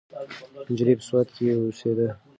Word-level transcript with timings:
نجلۍ 0.71 0.93
په 0.99 1.03
سوات 1.09 1.27
کې 1.35 1.45
اوسیده. 1.57 2.07